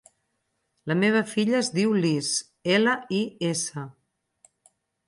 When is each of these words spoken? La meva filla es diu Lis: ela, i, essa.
La 0.91 0.95
meva 1.01 1.21
filla 1.33 1.57
es 1.59 1.69
diu 1.75 1.93
Lis: 2.07 2.33
ela, 2.79 2.99
i, 3.21 3.21
essa. 3.53 3.89